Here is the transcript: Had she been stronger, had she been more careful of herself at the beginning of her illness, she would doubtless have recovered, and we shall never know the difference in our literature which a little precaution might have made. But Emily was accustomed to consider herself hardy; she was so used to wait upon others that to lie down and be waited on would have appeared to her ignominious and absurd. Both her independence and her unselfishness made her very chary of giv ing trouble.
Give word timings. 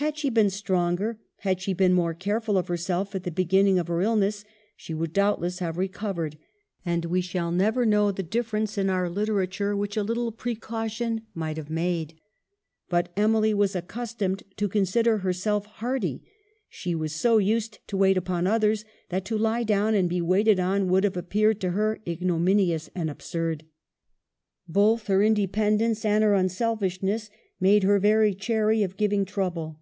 Had 0.00 0.18
she 0.18 0.28
been 0.28 0.50
stronger, 0.50 1.18
had 1.38 1.58
she 1.58 1.72
been 1.72 1.94
more 1.94 2.12
careful 2.12 2.58
of 2.58 2.68
herself 2.68 3.14
at 3.14 3.22
the 3.22 3.30
beginning 3.30 3.78
of 3.78 3.88
her 3.88 4.02
illness, 4.02 4.44
she 4.76 4.92
would 4.92 5.14
doubtless 5.14 5.60
have 5.60 5.78
recovered, 5.78 6.36
and 6.84 7.06
we 7.06 7.22
shall 7.22 7.50
never 7.50 7.86
know 7.86 8.12
the 8.12 8.22
difference 8.22 8.76
in 8.76 8.90
our 8.90 9.08
literature 9.08 9.74
which 9.74 9.96
a 9.96 10.02
little 10.02 10.30
precaution 10.32 11.22
might 11.32 11.56
have 11.56 11.70
made. 11.70 12.12
But 12.90 13.10
Emily 13.16 13.54
was 13.54 13.74
accustomed 13.74 14.42
to 14.58 14.68
consider 14.68 15.16
herself 15.16 15.64
hardy; 15.64 16.22
she 16.68 16.94
was 16.94 17.14
so 17.14 17.38
used 17.38 17.78
to 17.86 17.96
wait 17.96 18.18
upon 18.18 18.46
others 18.46 18.84
that 19.08 19.24
to 19.24 19.38
lie 19.38 19.64
down 19.64 19.94
and 19.94 20.10
be 20.10 20.20
waited 20.20 20.60
on 20.60 20.88
would 20.90 21.04
have 21.04 21.16
appeared 21.16 21.58
to 21.62 21.70
her 21.70 22.00
ignominious 22.06 22.90
and 22.94 23.08
absurd. 23.08 23.64
Both 24.68 25.06
her 25.06 25.22
independence 25.22 26.04
and 26.04 26.22
her 26.22 26.34
unselfishness 26.34 27.30
made 27.58 27.82
her 27.84 27.98
very 27.98 28.34
chary 28.34 28.82
of 28.82 28.98
giv 28.98 29.14
ing 29.14 29.24
trouble. 29.24 29.80